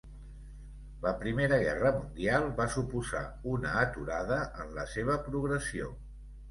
[1.03, 3.23] La Primera Guerra Mundial va suposar
[3.55, 5.97] una aturada en la seva progressió.